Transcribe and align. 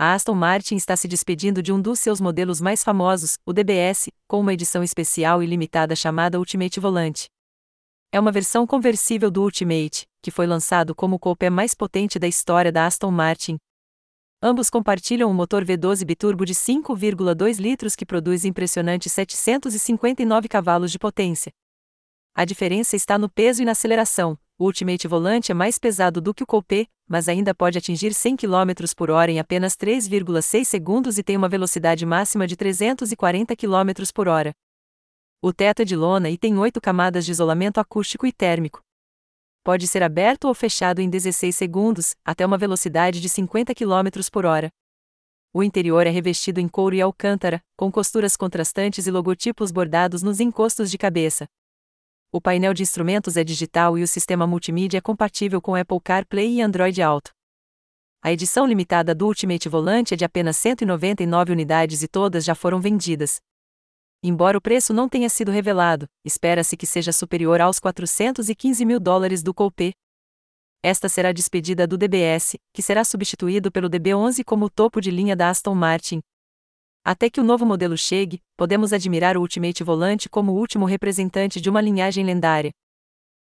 a 0.00 0.14
Aston 0.14 0.34
Martin 0.36 0.76
está 0.76 0.96
se 0.96 1.08
despedindo 1.08 1.60
de 1.60 1.72
um 1.72 1.82
dos 1.82 1.98
seus 1.98 2.20
modelos 2.20 2.60
mais 2.60 2.84
famosos, 2.84 3.36
o 3.44 3.52
DBS, 3.52 4.08
com 4.28 4.38
uma 4.38 4.54
edição 4.54 4.80
especial 4.80 5.42
e 5.42 5.46
limitada 5.46 5.96
chamada 5.96 6.38
Ultimate 6.38 6.78
Volante. 6.78 7.26
É 8.12 8.20
uma 8.20 8.30
versão 8.30 8.64
conversível 8.64 9.28
do 9.28 9.42
Ultimate, 9.42 10.06
que 10.22 10.30
foi 10.30 10.46
lançado 10.46 10.94
como 10.94 11.16
o 11.16 11.18
coupé 11.18 11.50
mais 11.50 11.74
potente 11.74 12.16
da 12.16 12.28
história 12.28 12.70
da 12.70 12.86
Aston 12.86 13.10
Martin. 13.10 13.58
Ambos 14.40 14.70
compartilham 14.70 15.28
um 15.28 15.34
motor 15.34 15.64
V12 15.64 16.04
biturbo 16.04 16.46
de 16.46 16.54
5,2 16.54 17.58
litros 17.58 17.96
que 17.96 18.06
produz 18.06 18.44
impressionantes 18.44 19.10
759 19.10 20.46
cavalos 20.46 20.92
de 20.92 20.98
potência. 21.00 21.50
A 22.36 22.44
diferença 22.44 22.94
está 22.94 23.18
no 23.18 23.28
peso 23.28 23.62
e 23.62 23.64
na 23.64 23.72
aceleração. 23.72 24.38
O 24.56 24.66
Ultimate 24.66 25.08
Volante 25.08 25.50
é 25.50 25.54
mais 25.56 25.76
pesado 25.76 26.20
do 26.20 26.32
que 26.32 26.44
o 26.44 26.46
Coupé, 26.46 26.86
mas 27.08 27.28
ainda 27.28 27.54
pode 27.54 27.78
atingir 27.78 28.12
100 28.12 28.36
km 28.36 28.94
por 28.96 29.10
hora 29.10 29.30
em 29.30 29.40
apenas 29.40 29.74
3,6 29.74 30.64
segundos 30.64 31.18
e 31.18 31.22
tem 31.22 31.36
uma 31.36 31.48
velocidade 31.48 32.04
máxima 32.04 32.46
de 32.46 32.54
340 32.56 33.56
km 33.56 34.12
por 34.14 34.28
hora. 34.28 34.52
O 35.40 35.52
teto 35.52 35.82
é 35.82 35.84
de 35.84 35.96
lona 35.96 36.28
e 36.28 36.36
tem 36.36 36.58
oito 36.58 36.80
camadas 36.80 37.24
de 37.24 37.32
isolamento 37.32 37.78
acústico 37.78 38.26
e 38.26 38.32
térmico. 38.32 38.82
Pode 39.64 39.86
ser 39.86 40.02
aberto 40.02 40.46
ou 40.46 40.54
fechado 40.54 41.00
em 41.00 41.08
16 41.08 41.54
segundos, 41.54 42.14
até 42.24 42.44
uma 42.44 42.58
velocidade 42.58 43.20
de 43.20 43.28
50 43.28 43.74
km 43.74 44.28
por 44.30 44.44
hora. 44.44 44.70
O 45.52 45.62
interior 45.62 46.06
é 46.06 46.10
revestido 46.10 46.60
em 46.60 46.68
couro 46.68 46.94
e 46.94 47.00
alcântara, 47.00 47.62
com 47.76 47.90
costuras 47.90 48.36
contrastantes 48.36 49.06
e 49.06 49.10
logotipos 49.10 49.70
bordados 49.70 50.22
nos 50.22 50.40
encostos 50.40 50.90
de 50.90 50.98
cabeça. 50.98 51.46
O 52.30 52.42
painel 52.42 52.74
de 52.74 52.82
instrumentos 52.82 53.38
é 53.38 53.44
digital 53.44 53.96
e 53.96 54.02
o 54.02 54.06
sistema 54.06 54.46
multimídia 54.46 54.98
é 54.98 55.00
compatível 55.00 55.62
com 55.62 55.74
Apple 55.74 55.98
CarPlay 55.98 56.56
e 56.56 56.60
Android 56.60 57.00
Auto. 57.00 57.30
A 58.22 58.30
edição 58.30 58.66
limitada 58.66 59.14
do 59.14 59.26
Ultimate 59.26 59.66
Volante 59.66 60.12
é 60.12 60.16
de 60.16 60.26
apenas 60.26 60.58
199 60.58 61.52
unidades 61.52 62.02
e 62.02 62.08
todas 62.08 62.44
já 62.44 62.54
foram 62.54 62.82
vendidas. 62.82 63.40
Embora 64.22 64.58
o 64.58 64.60
preço 64.60 64.92
não 64.92 65.08
tenha 65.08 65.30
sido 65.30 65.50
revelado, 65.50 66.06
espera-se 66.22 66.76
que 66.76 66.84
seja 66.84 67.12
superior 67.12 67.62
aos 67.62 67.78
415 67.78 68.84
mil 68.84 69.00
dólares 69.00 69.42
do 69.42 69.54
Coupé. 69.54 69.92
Esta 70.82 71.08
será 71.08 71.30
a 71.30 71.32
despedida 71.32 71.86
do 71.86 71.96
DBS, 71.96 72.58
que 72.74 72.82
será 72.82 73.04
substituído 73.04 73.72
pelo 73.72 73.88
DB11 73.88 74.44
como 74.44 74.68
topo 74.68 75.00
de 75.00 75.10
linha 75.10 75.34
da 75.34 75.48
Aston 75.48 75.74
Martin, 75.74 76.20
até 77.10 77.30
que 77.30 77.40
o 77.40 77.42
novo 77.42 77.64
modelo 77.64 77.96
chegue, 77.96 78.38
podemos 78.54 78.92
admirar 78.92 79.34
o 79.34 79.40
Ultimate 79.40 79.82
Volante 79.82 80.28
como 80.28 80.52
o 80.52 80.56
último 80.56 80.84
representante 80.84 81.58
de 81.58 81.70
uma 81.70 81.80
linhagem 81.80 82.22
lendária. 82.22 82.70